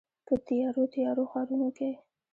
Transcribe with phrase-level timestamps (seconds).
[0.25, 1.89] په تیارو، تیارو ښارونو کې